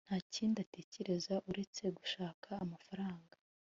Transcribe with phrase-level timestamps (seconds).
[0.07, 3.35] nta kindi atekereza uretse gushaka amafaranga